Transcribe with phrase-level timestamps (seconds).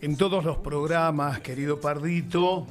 [0.00, 2.66] En todos los programas, querido Pardito,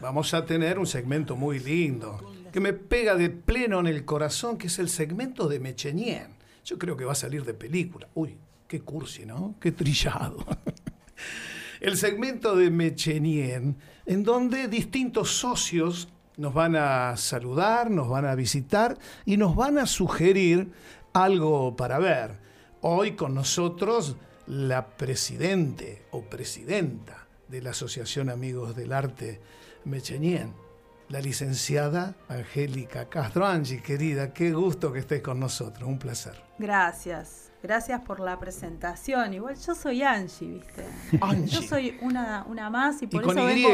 [0.00, 4.56] vamos a tener un segmento muy lindo, que me pega de pleno en el corazón,
[4.56, 6.28] que es el segmento de Mechenien.
[6.64, 8.08] Yo creo que va a salir de película.
[8.14, 9.56] Uy, qué cursi, ¿no?
[9.60, 10.44] Qué trillado.
[11.80, 13.76] el segmento de Mechenien,
[14.06, 19.78] en donde distintos socios nos van a saludar, nos van a visitar y nos van
[19.78, 20.70] a sugerir
[21.12, 22.38] algo para ver.
[22.80, 24.16] Hoy con nosotros
[24.46, 29.40] la presidente o presidenta de la Asociación Amigos del Arte
[29.84, 30.54] Mechenien,
[31.08, 33.46] la licenciada Angélica Castro.
[33.46, 36.34] Angie, querida, qué gusto que estés con nosotros, un placer.
[36.58, 39.34] Gracias, gracias por la presentación.
[39.34, 40.84] Igual yo soy Angie, ¿viste?
[41.46, 43.66] Yo soy una, una más y por y con Y,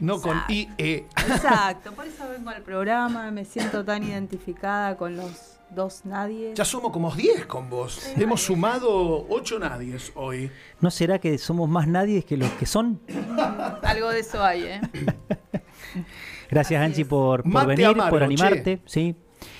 [0.00, 1.06] no con IE.
[1.28, 6.54] Exacto, por eso vengo al programa, me siento tan identificada con los dos nadies.
[6.54, 8.12] Ya somos como 10 con vos.
[8.16, 10.50] Hemos sumado 8 nadies hoy.
[10.80, 13.00] ¿No será que somos más nadies que los que son?
[13.82, 14.80] Algo de eso hay, ¿eh?
[16.50, 18.80] Gracias, Angie, por, venir, por animarte.
[18.84, 19.14] Sí.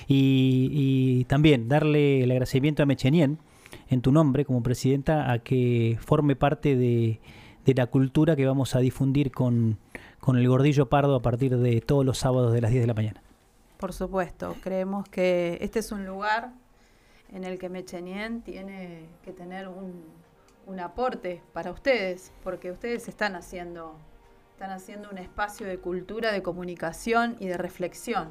[0.08, 3.38] Y, también darle el agradecimiento a Mechenien
[3.88, 7.20] en tu nombre como presidenta a que forme parte de,
[7.66, 9.78] la cultura que vamos a difundir con,
[10.18, 12.94] con el Gordillo Pardo a partir de todos los sábados de las 10 de la
[12.94, 13.22] mañana.
[13.80, 16.52] Por supuesto, creemos que este es un lugar
[17.30, 20.20] en el que Mechenien tiene que tener un,
[20.78, 23.96] aporte para ustedes, porque ustedes están haciendo,
[24.52, 28.28] están haciendo un espacio de cultura, de comunicación y de reflexión.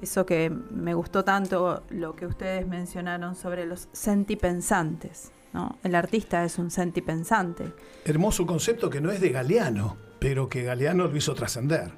[0.00, 5.32] Eso que me gustó tanto lo que ustedes mencionaron sobre los sentipensantes.
[5.52, 5.78] ¿no?
[5.82, 7.72] El artista es un sentipensante.
[8.04, 11.90] Hermoso concepto que no es de Galeano, pero que Galeano lo hizo trascender.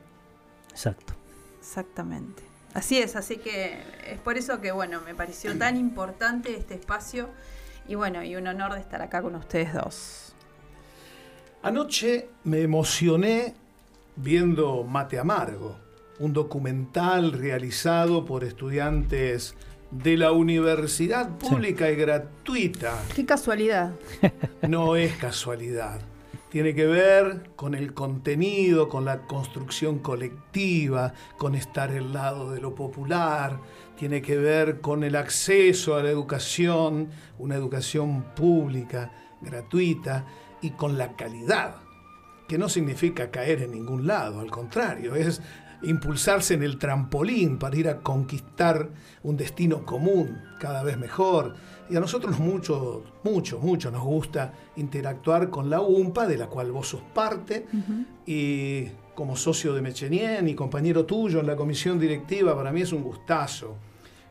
[0.71, 1.13] Exacto.
[1.59, 2.50] Exactamente.
[2.75, 7.29] Así es, así que es por eso que bueno, me pareció tan importante este espacio
[7.89, 10.35] y bueno, y un honor de estar acá con ustedes dos.
[11.63, 13.55] Anoche me emocioné
[14.17, 15.79] viendo Mate Amargo,
[16.21, 19.55] un documental realizado por estudiantes
[19.91, 23.03] de la universidad pública y gratuita.
[23.15, 23.93] Qué casualidad.
[24.63, 26.01] No es casualidad
[26.51, 32.61] tiene que ver con el contenido, con la construcción colectiva, con estar al lado de
[32.61, 33.61] lo popular,
[33.97, 40.27] tiene que ver con el acceso a la educación, una educación pública, gratuita,
[40.61, 41.77] y con la calidad,
[42.47, 45.41] que no significa caer en ningún lado, al contrario, es
[45.83, 48.91] impulsarse en el trampolín para ir a conquistar
[49.23, 51.55] un destino común cada vez mejor.
[51.89, 56.71] Y a nosotros mucho, mucho, mucho nos gusta interactuar con la UMPA, de la cual
[56.73, 57.67] vos sos parte,
[58.27, 62.93] y como socio de Mechenien y compañero tuyo en la comisión directiva, para mí es
[62.93, 63.77] un gustazo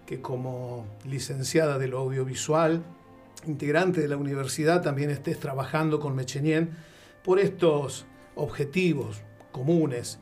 [0.06, 2.84] que como licenciada de lo audiovisual,
[3.46, 6.72] integrante de la universidad, también estés trabajando con Mechenien
[7.24, 8.06] por estos
[8.36, 9.22] objetivos
[9.52, 10.20] comunes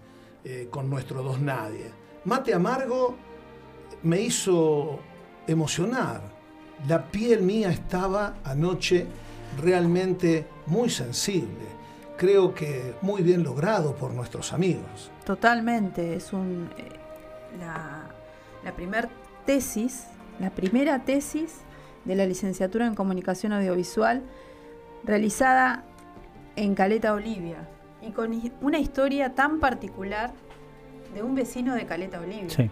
[0.50, 1.92] eh, con nuestro dos nadie.
[2.24, 3.18] Mate Amargo
[4.04, 4.98] me hizo
[5.46, 6.22] emocionar.
[6.88, 9.08] La piel mía estaba anoche
[9.62, 11.66] realmente muy sensible.
[12.16, 15.12] Creo que muy bien logrado por nuestros amigos.
[15.26, 16.92] Totalmente, es un eh,
[17.60, 18.04] la,
[18.64, 19.10] la primera
[19.46, 20.06] tesis,
[20.40, 21.56] la primera tesis
[22.06, 24.24] de la licenciatura en comunicación audiovisual
[25.04, 25.84] realizada
[26.56, 27.68] en Caleta Olivia,
[28.02, 30.34] y con una historia tan particular
[31.14, 32.50] de un vecino de Caleta Olivia.
[32.50, 32.70] Sí.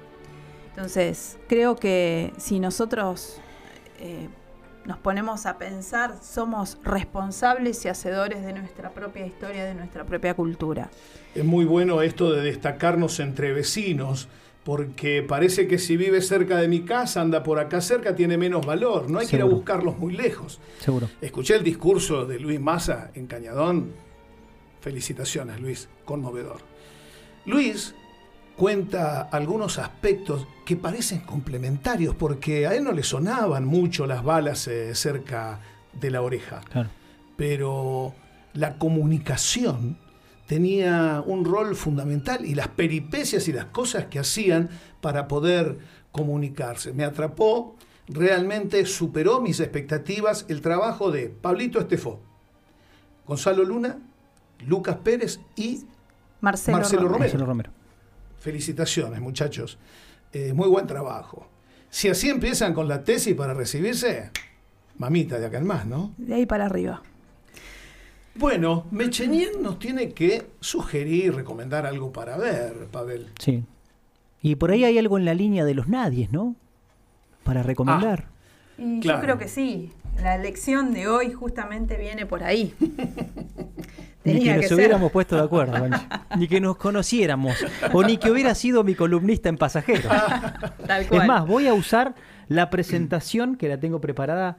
[0.69, 3.40] Entonces, creo que si nosotros
[4.00, 4.28] eh,
[4.86, 10.34] nos ponemos a pensar, somos responsables y hacedores de nuestra propia historia, de nuestra propia
[10.34, 10.90] cultura.
[11.34, 14.28] Es muy bueno esto de destacarnos entre vecinos,
[14.63, 18.66] porque parece que si vive cerca de mi casa, anda por acá cerca, tiene menos
[18.66, 19.09] valor.
[19.09, 20.59] No hay que ir a buscarlos muy lejos.
[20.80, 21.07] Seguro.
[21.22, 24.05] Escuché el discurso de Luis Massa en Cañadón
[24.85, 26.62] Felicitaciones, Luis, conmovedor.
[27.47, 27.96] Luis
[28.56, 34.68] cuenta algunos aspectos que parecen complementarios porque a él no le sonaban mucho las balas
[34.68, 35.59] eh, cerca
[35.91, 36.62] de la oreja.
[37.35, 38.13] Pero
[38.53, 39.97] la comunicación
[40.45, 44.69] tenía un rol fundamental y las peripecias y las cosas que hacían
[45.01, 45.80] para poder
[46.12, 46.94] comunicarse.
[46.94, 47.75] Me atrapó,
[48.07, 52.19] realmente superó mis expectativas el trabajo de Pablito Estefó,
[53.25, 53.98] Gonzalo Luna
[54.66, 55.86] Lucas Pérez y
[56.42, 57.72] Marcelo, Romero.
[58.40, 59.78] Felicitaciones, muchachos.
[60.31, 61.48] Eh, muy buen trabajo.
[61.90, 64.31] Si así empiezan con la tesis para recibirse,
[64.98, 66.13] mamita de acá en más, ¿no?
[66.18, 67.02] De ahí para arriba.
[68.36, 73.31] Bueno, Mechenien nos tiene que sugerir, recomendar algo para ver, Pavel.
[73.40, 73.63] Sí.
[74.42, 76.56] Y por ahí hay algo en la línea de los nadies, ¿no?
[77.44, 78.28] Para recomendar.
[78.78, 79.92] Ah, y yo creo que sí.
[80.21, 82.73] La lección de hoy justamente viene por ahí.
[84.25, 85.88] ni que, nos hubiéramos puesto de acuerdo,
[86.38, 87.56] ni que nos conociéramos,
[87.94, 90.12] o ni que hubiera sido mi columnista en pasajeros.
[91.12, 92.15] Es más, voy a usar
[92.47, 94.57] la presentación que la tengo preparada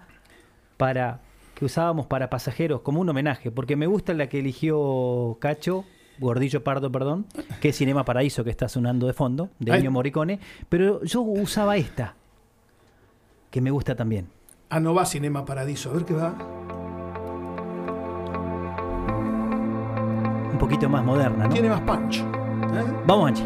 [0.76, 1.20] para
[1.54, 5.84] que usábamos para pasajeros como un homenaje, porque me gusta la que eligió Cacho,
[6.18, 7.26] Gordillo Pardo, perdón,
[7.60, 11.76] que es Cinema Paraíso que está sonando de fondo, de Ennio Morricone, pero yo usaba
[11.76, 12.14] esta,
[13.50, 14.35] que me gusta también.
[14.68, 16.34] Ah, no va Cinema Paradiso, a ver qué va.
[20.50, 21.52] Un poquito más moderna, ¿no?
[21.52, 22.18] Tiene más punch.
[22.18, 22.24] ¿eh?
[23.06, 23.44] Vamos, Anchi.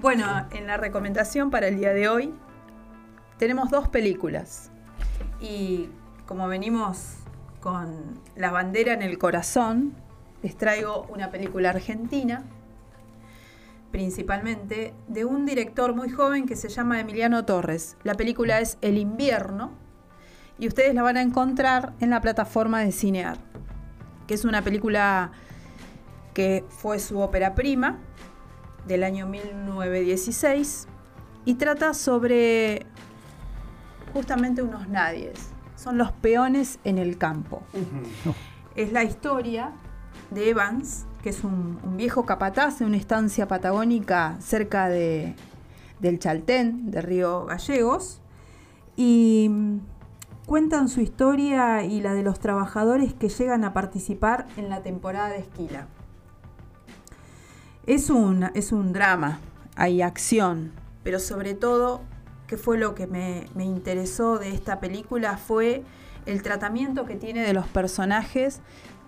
[0.00, 2.34] Bueno, en la recomendación para el día de hoy
[3.38, 4.72] tenemos dos películas.
[5.40, 5.88] Y
[6.26, 7.18] como venimos
[7.60, 9.94] con la bandera en el corazón,
[10.42, 12.42] les traigo una película argentina,
[13.90, 17.96] principalmente de un director muy joven que se llama Emiliano Torres.
[18.04, 19.72] La película es El invierno
[20.58, 23.38] y ustedes la van a encontrar en la plataforma de Cinear,
[24.26, 25.32] que es una película
[26.34, 27.98] que fue su ópera prima
[28.86, 30.86] del año 1916
[31.44, 32.86] y trata sobre
[34.12, 35.50] justamente unos nadies.
[35.76, 37.62] Son los peones en el campo.
[38.76, 39.72] Es la historia
[40.30, 45.34] de Evans, que es un, viejo capataz de una estancia patagónica cerca de,
[46.00, 48.20] del Chaltén, de Río Gallegos,
[48.96, 49.78] y mm,
[50.46, 55.28] cuentan su historia y la de los trabajadores que llegan a participar en la temporada
[55.28, 55.86] de esquila.
[57.86, 59.40] Es un, es un drama,
[59.76, 62.02] hay acción, pero sobre todo
[62.50, 65.84] que fue lo que me, interesó de esta película, fue
[66.26, 68.60] el tratamiento que tiene de los personajes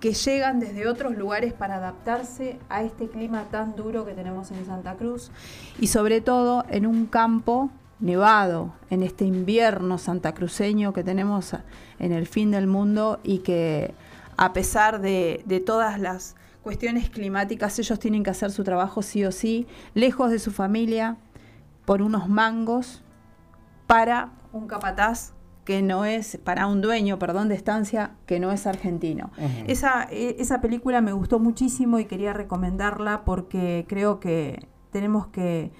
[0.02, 4.66] que llegan desde otros lugares para adaptarse a este clima tan duro que tenemos en
[4.66, 5.30] Santa Cruz
[5.78, 7.70] y sobre todo en un campo
[8.00, 11.54] nevado, en este invierno santacruceño que tenemos
[12.00, 13.94] en el fin del mundo y que
[14.36, 16.34] a pesar de, todas las
[16.64, 21.16] cuestiones climáticas ellos tienen que hacer su trabajo sí o sí, lejos de su familia,
[21.84, 23.04] por unos mangos
[23.86, 25.32] para un capataz
[25.64, 29.30] que no es, para un dueño, perdón, de estancia que no es argentino.
[29.66, 35.72] esa, e, esa película me gustó muchísimo y quería recomendarla porque creo que tenemos que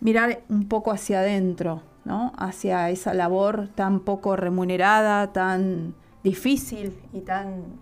[0.00, 2.32] mirar un poco hacia adentro, ¿no?
[2.36, 5.94] Hacia esa labor tan poco remunerada, tan
[6.24, 7.78] difícil y tan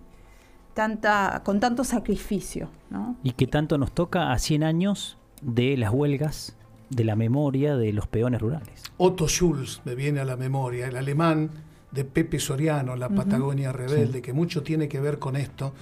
[0.75, 3.17] tanta con tanto sacrificio, ¿no?
[3.23, 6.56] Y que tanto nos toca a 100 años de las huelgas
[6.91, 8.83] de la memoria de los peones rurales.
[8.97, 11.51] Otto Schulz me viene a la memoria, el alemán
[11.91, 15.73] de Pepe Soriano, La Patagonia Rebelde, que mucho tiene que ver con esto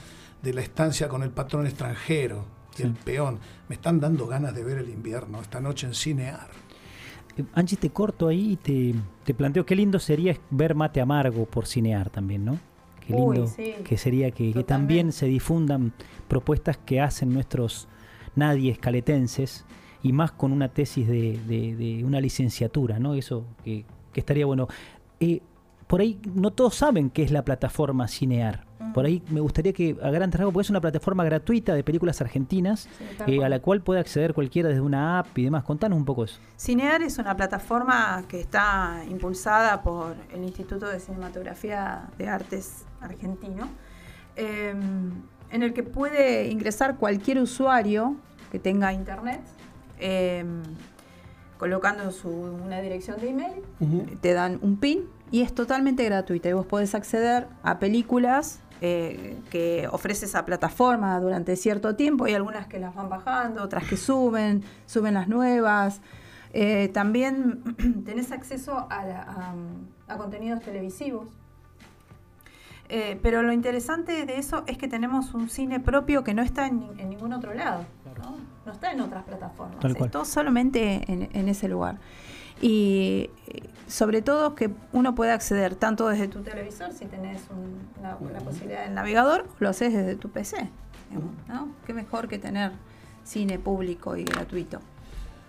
[0.42, 2.44] de la estancia con el patrón extranjero
[2.78, 3.38] y el peón.
[3.68, 6.48] Me están dando ganas de ver el invierno esta noche en Cinear.
[7.36, 11.46] Eh, Angie, te corto ahí y te, te, planteo qué lindo sería ver mate amargo
[11.46, 12.58] por cinear también, ¿no?
[13.00, 13.52] Qué lindo
[13.84, 15.92] que sería que, que, también se difundan
[16.28, 17.88] propuestas que hacen nuestros
[18.34, 19.64] nadie escaletenses
[20.04, 23.14] y más con una tesis de, una licenciatura, ¿no?
[23.14, 23.84] Eso que,
[24.14, 24.68] estaría bueno.
[25.18, 25.40] Eh,
[25.86, 28.66] por ahí no todos saben qué es la plataforma Cinear.
[28.80, 28.92] Mm.
[28.92, 32.20] Por ahí me gustaría que a gran rasgos, porque es una plataforma gratuita de películas
[32.20, 32.86] argentinas
[33.26, 35.64] eh, a la cual puede acceder cualquiera desde una app y demás.
[35.64, 36.38] Contanos un poco eso.
[36.58, 43.70] Cinear es una plataforma que está impulsada por el Instituto de Cinematografía de Artes Argentino,
[44.36, 45.12] em,
[45.50, 48.16] en el que puede ingresar cualquier usuario
[48.52, 49.40] que tenga internet
[49.98, 50.62] Em,
[51.58, 52.02] colocando
[52.64, 53.62] una dirección de email,
[54.20, 59.38] te dan un pin y es totalmente gratuita y vos podés acceder a películas eh,
[59.50, 62.24] que ofrece esa plataforma durante cierto tiempo.
[62.24, 66.02] Hay algunas que las van bajando, otras que suben, suben las nuevas.
[66.52, 67.62] Eh, también
[68.04, 69.54] tenés acceso a,
[70.18, 71.28] contenidos televisivos.
[72.90, 76.66] Eh, pero lo interesante de eso es que tenemos un cine propio que no está
[76.66, 81.98] en, ningún otro lado no está en otras plataformas, está solamente en, ese lugar.
[82.60, 87.42] Y eh, sobre todo que uno puede acceder tanto desde tu televisor, si tenés
[88.02, 90.70] la posibilidad del navegador, lo haces desde tu PC.
[91.48, 91.68] ¿no?
[91.86, 92.72] Qué mejor que tener
[93.24, 94.80] cine público y gratuito.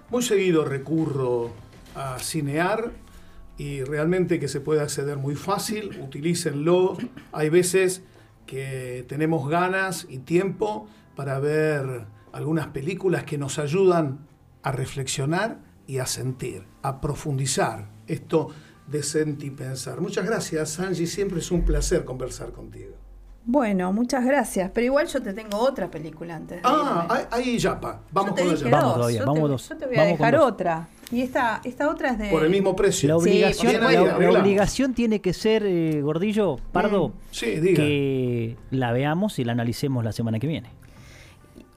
[0.09, 1.51] Muy seguido recurro
[1.95, 2.91] a Cinear
[3.57, 6.97] y realmente que se puede acceder muy fácil, utilícenlo.
[7.31, 8.03] Hay veces
[8.45, 12.05] que tenemos ganas y tiempo para ver
[12.35, 14.27] algunas películas que nos ayudan
[14.61, 18.49] a reflexionar y a sentir, a profundizar esto
[18.87, 20.01] de sentir y pensar.
[20.01, 22.93] Muchas gracias, Angie, siempre es un placer conversar contigo.
[23.45, 26.59] Bueno, muchas gracias, pero igual yo te tengo otra película antes.
[26.63, 28.01] ah, ahí ya, pa.
[28.11, 30.89] Vamos con la Vamos, vamos Yo te voy a dejar otra.
[31.11, 32.29] Y esta, esta otra es de.
[32.29, 33.07] Por el mismo precio.
[33.07, 37.75] La obligación, Sí, la, obligación tiene que ser, eh, Gordillo, Pardo, Mm, sí, diga.
[37.75, 40.71] que la veamos y la analicemos la semana que viene.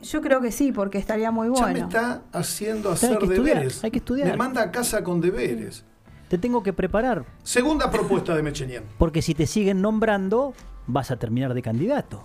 [0.02, 1.86] Yo creo que sí, porque estaría muy Ya me bueno.
[1.88, 3.82] está haciendo Hay hacer que estudiar, deberes.
[3.84, 4.28] hay que estudiar.
[4.28, 5.84] Me manda a casa con deberes.
[6.28, 8.84] Te tengo que preparar, Segunda propuesta de Mechenien.
[8.98, 10.54] porque si te siguen nombrando,
[10.86, 12.20] vas a terminar de candidato.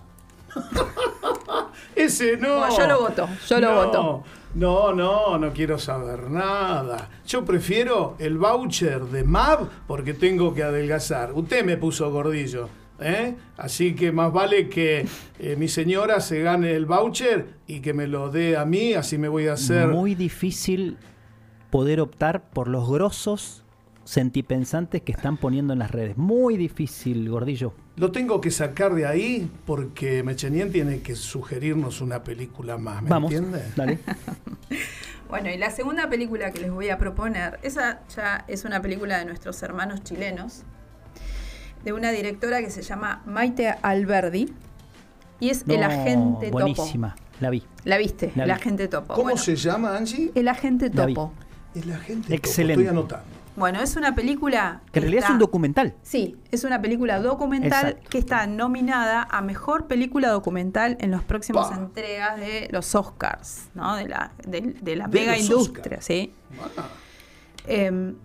[1.96, 2.58] Ese no.
[2.60, 4.24] Bueno, yo lo voto, yo lo No, voto.
[4.56, 7.10] No, no, no quiero saber nada.
[7.26, 11.34] Yo prefiero el voucher de MAV porque tengo que adelgazar.
[11.34, 12.70] Usted me puso gordillo.
[13.04, 13.36] ¿Eh?
[13.58, 15.06] Así que más vale que
[15.40, 19.18] eh, mi señora se gane el voucher y que me lo dé a mí, así
[19.18, 19.88] me voy a hacer.
[19.90, 20.98] Muy difícil
[21.70, 23.64] poder optar por los grosos
[24.04, 26.18] sentipensantes que están poniendo en las redes.
[26.18, 27.74] Muy difícil, Gordillo.
[27.96, 33.04] Lo tengo que sacar de ahí porque Mechenien tiene que sugerirnos una película más.
[33.04, 33.64] ¿Me Vamos, entiende?
[33.76, 34.00] dale.
[35.30, 39.18] Bueno, y la segunda película que les voy a proponer, esa ya es una película
[39.18, 40.62] de nuestros hermanos chilenos,
[41.84, 44.54] de una directora que se llama Maite Alberdi,
[45.40, 46.60] y es El Agente Topo.
[46.60, 47.64] Buenísima, la vi.
[47.84, 48.32] ¿La viste?
[48.36, 48.56] La el vi.
[48.56, 49.14] Agente Topo.
[49.14, 50.32] ¿Cómo Bueno, se llama, Angie?
[50.36, 51.14] El Agente La vi.
[51.14, 51.34] Topo.
[51.76, 52.24] El agente.
[52.24, 52.34] Topo.
[52.36, 52.84] Excelente.
[52.84, 53.26] Estoy anotando.
[53.56, 54.82] Bueno, es una película...
[54.92, 55.94] Que en realidad es un documental.
[56.02, 58.10] Sí, es una película documental Exacto.
[58.10, 61.76] que está nominada a mejor película documental en los próximos Pa.
[61.76, 63.96] entregas de los Oscars, ¿no?
[63.96, 66.02] De la, de, de la De mega industria.
[66.02, 66.34] ¿sí?
[66.78, 66.88] Ah,
[67.68, 68.16] Em,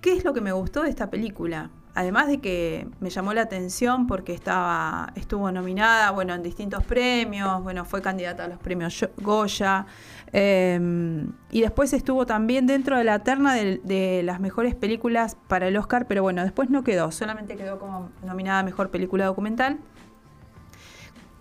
[0.00, 1.70] ¿Qué es lo que me gustó de esta película?
[1.94, 7.62] Además de que me llamó la atención porque estaba, estuvo nominada, bueno, en distintos premios,
[7.62, 9.84] bueno, fue candidata a los premios Goya,
[10.32, 15.68] em, y después estuvo también dentro de la terna de, de las mejores películas para
[15.68, 19.78] el Oscar, pero bueno, después no quedó, solamente quedó como nominada a mejor película documental.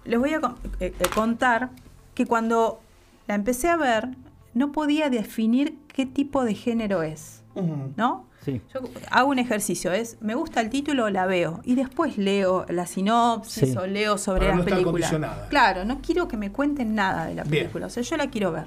[0.04, 1.70] Les voy a eh, eh, contar
[2.14, 2.82] que cuando
[3.28, 4.10] la empecé a ver,
[4.54, 7.42] no podía definir qué tipo de género es.
[7.98, 8.26] ¿no?
[8.44, 8.60] Sí.
[8.74, 8.82] Yo
[9.12, 13.70] hago un ejercicio, es, me gusta el título, la veo, y después leo la sinopsis
[13.74, 13.78] Sí.
[13.78, 14.92] o leo sobre Para la no estar película.
[14.94, 15.48] condicionada.
[15.50, 17.64] Claro, no quiero que me cuenten nada de la Bien.
[17.66, 18.66] película, o sea, yo la quiero ver.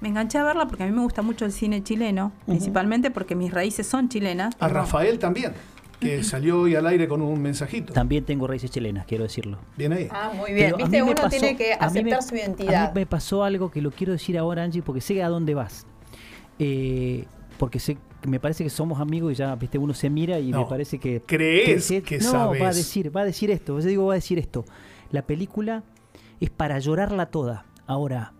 [0.00, 3.34] Me enganché a verla porque a mí me gusta mucho el cine chileno, principalmente porque
[3.34, 4.54] mis raíces son chilenas.
[4.60, 5.52] A Rafael también,
[5.98, 7.92] que salió hoy al aire con un mensajito.
[7.92, 9.58] También tengo raíces chilenas, quiero decirlo.
[9.76, 10.08] Bien ahí.
[10.10, 10.66] Ah, muy bien.
[10.66, 12.94] Pero a Viste, mí me uno pasó- tiene que a me- aceptar su A identidad.
[12.94, 15.84] mí me pasó algo que lo quiero decir ahora, Angie, porque sé a dónde vas.
[16.58, 17.26] Eh,
[17.58, 20.60] porque sé, me parece que somos amigos y ya, viste, uno se mira y No,
[20.62, 21.22] me parece que...
[21.26, 22.62] crees que no, sabes.
[22.62, 23.78] va a decir, va a decir esto.
[23.80, 24.64] Yo digo, va a decir esto.
[25.10, 25.82] La película
[26.40, 27.66] es para llorarla toda.
[27.86, 28.32] Ahora,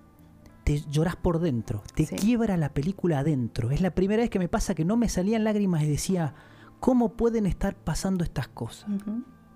[0.64, 2.16] te llorás por dentro, te Sí.
[2.16, 3.70] quiebra la película adentro.
[3.70, 6.34] Es la primera vez que me pasa que no me salían lágrimas y decía,
[6.78, 8.88] ¿cómo pueden estar pasando estas cosas?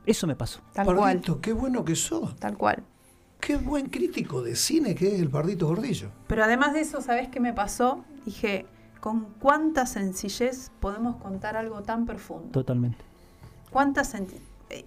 [0.07, 0.61] Eso me pasó.
[0.73, 0.99] Tal cual.
[0.99, 2.35] Pardito, qué bueno que sos.
[2.37, 2.83] Tal cual.
[3.41, 6.11] Qué buen crítico de cine que es el Pardito Gordillo.
[6.27, 8.03] Pero además de eso, ¿sabes qué me pasó?
[8.25, 8.67] Dije,
[9.05, 12.49] ¿con cuánta sencillez podemos contar algo tan profundo?
[12.53, 13.05] Totalmente.
[13.71, 14.41] ¿Cuánta senti-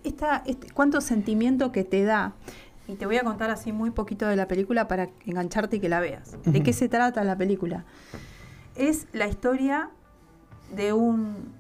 [0.04, 2.34] esta, este- ¿Cuánto sentimiento que te da?
[2.88, 5.88] Y te voy a contar así muy poquito de la película para engancharte y que
[5.88, 6.36] la veas.
[6.46, 7.86] ¿De qué se trata la película?
[8.76, 9.92] Es la historia
[10.76, 11.54] de un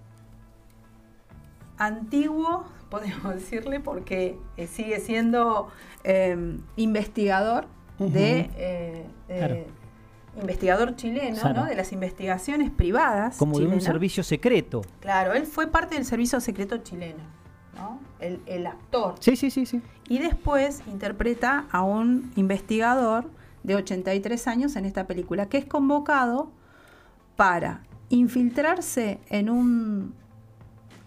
[1.78, 5.68] antiguo, podemos decirle, porque eh, sigue siendo
[6.04, 7.68] eh, investigador
[8.00, 9.56] de, eh, de- Claro.
[10.39, 11.38] Investigador chileno.
[11.53, 11.65] ¿no?
[11.65, 13.38] De las investigaciones privadas.
[13.38, 14.82] Como de un servicio secreto.
[15.00, 17.24] Claro, él fue parte del servicio secreto chileno,
[17.75, 18.00] ¿no?
[18.20, 19.15] El, el actor.
[19.20, 19.82] Sí, sí, sí, sí.
[20.10, 23.29] Y después interpreta a un investigador
[23.63, 26.51] de 83 años en esta película, que es convocado
[27.36, 30.13] para infiltrarse en un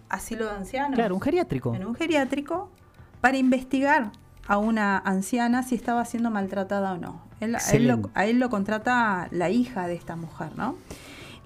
[0.09, 0.95] asilo de ancianos.
[0.95, 1.73] Claro, un geriátrico.
[1.73, 2.69] En un geriátrico
[3.21, 4.11] para investigar
[4.47, 7.30] a una anciana si estaba siendo maltratada o no.
[7.41, 10.77] Él- a, él lo, a él lo contrata la hija de esta mujer, ¿no?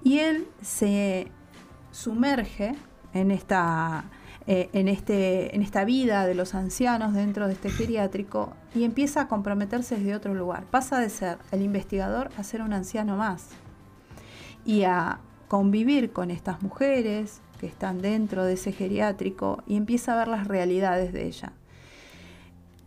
[0.04, 1.26] Y él se
[1.90, 2.76] sumerge
[3.12, 4.04] en esta,
[4.46, 9.22] eh, en, este, en esta vida de los ancianos dentro de este geriátrico y empieza
[9.22, 10.64] a comprometerse desde otro lugar.
[10.70, 13.48] Pasa de ser el investigador a ser un anciano más
[14.64, 20.16] y a convivir con estas mujeres que están dentro de ese geriátrico y empieza a
[20.18, 21.52] ver las realidades de ella.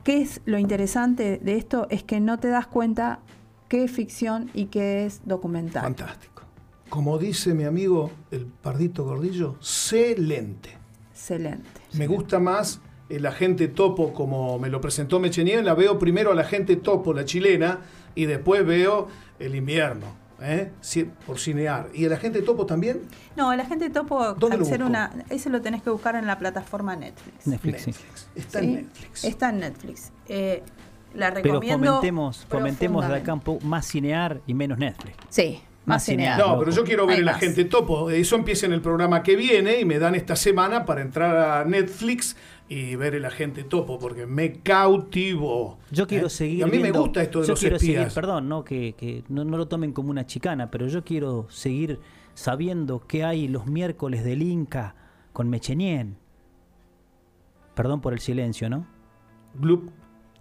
[0.10, 1.86] ¿Qué es lo interesante de esto?
[1.92, 3.20] Es que no te das cuenta
[3.68, 5.84] qué es ficción y qué es documental.
[5.84, 6.42] Fantástico.
[6.90, 10.72] Como dice mi amigo el Pardito Gordillo, excelente.
[11.12, 11.82] Excelente.
[11.94, 15.64] Me gusta más el agente topo como me lo presentó Mechenien.
[15.64, 17.82] La veo primero al agente topo, la chilena,
[18.16, 20.08] y después veo el invierno,
[20.42, 20.72] ¿eh?
[21.26, 21.90] Por cinear.
[21.94, 23.02] ¿Y el agente topo también?
[23.36, 26.26] No, la gente topo, ¿Dónde al lo ser una, ese lo tenés que buscar en
[26.28, 27.48] la plataforma Netflix.
[27.48, 27.92] Netflix, sí.
[28.36, 28.66] Está ¿sí?
[28.66, 29.24] en Netflix.
[29.24, 30.12] Está en Netflix.
[30.28, 30.64] Eh,
[31.14, 31.88] la Pero recomiendo.
[31.96, 33.46] fomentemos, fomentemos de acá un profundamente.
[33.46, 35.16] poco más cinear y menos Netflix.
[35.30, 36.46] Sí, Más cineasta.
[36.46, 37.36] No, pero yo quiero ver Hay el más.
[37.36, 38.10] agente topo.
[38.10, 41.66] Eso empieza en el programa que viene y me dan esta semana para entrar a
[41.66, 42.36] Netflix
[42.70, 45.80] y ver el agente topo porque me cautivó.
[45.92, 46.30] Yo quiero ¿Eh?
[46.30, 46.60] seguir.
[46.60, 48.04] Y a mí viendo- me gusta esto de yo los quiero espías.
[48.04, 51.48] seguir, perdón, no, que, que no, no lo tomen como una chicana, pero yo quiero
[51.50, 52.00] seguir
[52.36, 54.96] sabiendo qué hay los miércoles del Inca
[55.34, 56.18] con Mechenien.
[57.76, 58.86] Perdón por el silencio, ¿no?
[59.54, 59.90] Blup.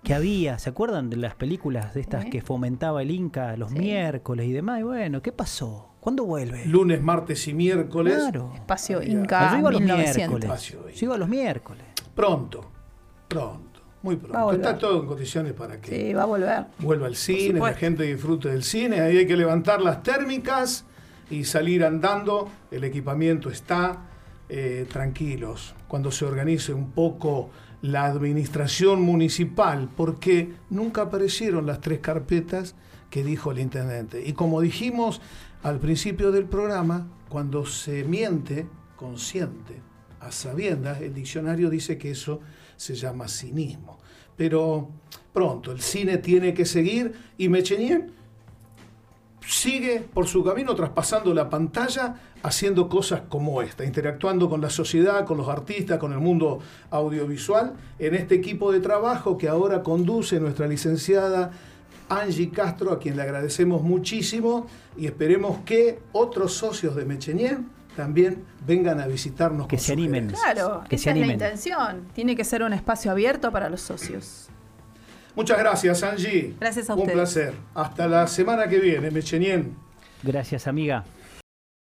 [0.02, 3.78] Que había, ¿se acuerdan de las películas de estas que fomentaba el Inca los Sí.
[3.78, 4.80] miércoles y demás?
[4.80, 5.90] Y bueno, ¿qué pasó?
[6.00, 6.64] ¿Cuándo vuelve?
[6.66, 8.14] Lunes, martes y miércoles.
[8.16, 8.52] Claro.
[8.54, 10.38] Espacio Inca yo iba a los 1900.
[10.40, 10.76] miércoles.
[10.96, 11.84] Yo iba a los miércoles.
[12.14, 12.70] Pronto,
[13.26, 14.52] pronto, muy pronto.
[14.52, 16.64] Está todo en condiciones para que Sí, va a volver.
[16.78, 19.00] vuelva al cine, la gente disfrute del cine.
[19.00, 20.84] Ahí hay que levantar las térmicas
[21.30, 22.48] y salir andando.
[22.70, 24.04] El equipamiento está.
[24.50, 27.50] eh, tranquilos, cuando se organice un poco
[27.82, 32.74] la administración municipal, porque nunca aparecieron las tres carpetas
[33.10, 34.26] que dijo el intendente.
[34.26, 35.20] Y como dijimos
[35.62, 38.66] al principio del programa, cuando se miente
[38.96, 39.88] consciente,
[40.20, 42.40] a sabiendas, el diccionario dice que eso
[42.76, 43.98] se llama cinismo.
[44.36, 44.90] Pero
[45.32, 48.12] pronto, el cine tiene que seguir y Mechenien
[49.48, 55.24] sigue por su camino traspasando la pantalla, haciendo cosas como esta, interactuando con la sociedad,
[55.24, 56.58] con los artistas, con el mundo
[56.90, 61.50] audiovisual, en este equipo de trabajo que ahora conduce nuestra licenciada
[62.10, 68.44] Angie Castro, a quien le agradecemos muchísimo y esperemos que otros socios de Mechenien también
[68.66, 69.66] vengan a visitarnos.
[69.66, 70.28] Que con se animen.
[70.28, 72.06] Claro, Que esa se es la intención.
[72.12, 74.50] Tiene que ser un espacio abierto para los socios.
[75.38, 76.56] Muchas gracias, Angie.
[76.58, 77.14] Gracias a Un ustedes.
[77.14, 77.52] placer.
[77.72, 79.76] Hasta la semana que viene, Mechenien.
[80.24, 81.04] Gracias, amiga.